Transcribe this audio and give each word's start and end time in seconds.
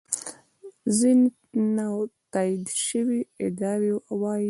ځینې 0.97 1.27
نا 1.75 1.87
تایید 2.33 2.67
شوې 2.87 3.19
ادعاوې 3.45 3.91
دا 4.01 4.13
وایي. 4.21 4.39